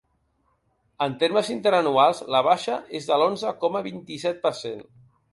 [1.05, 4.83] En termes interanuals, la baixa és de l’onze coma vint-i-set per cent.